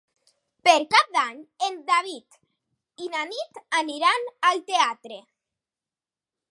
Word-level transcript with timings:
Per 0.67 0.73
Cap 0.93 1.11
d'Any 1.17 1.43
en 1.67 1.77
David 1.91 2.39
i 3.07 3.11
na 3.17 3.27
Nit 3.35 3.63
aniran 3.83 4.27
al 4.51 4.67
teatre. 4.73 5.23